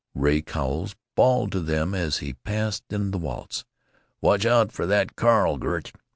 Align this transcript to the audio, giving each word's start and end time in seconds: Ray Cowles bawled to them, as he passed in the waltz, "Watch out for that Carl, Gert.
Ray 0.15 0.41
Cowles 0.41 0.95
bawled 1.15 1.51
to 1.51 1.59
them, 1.59 1.93
as 1.93 2.17
he 2.25 2.33
passed 2.33 2.85
in 2.91 3.11
the 3.11 3.19
waltz, 3.19 3.65
"Watch 4.19 4.47
out 4.47 4.71
for 4.71 4.87
that 4.87 5.15
Carl, 5.15 5.59
Gert. 5.59 5.91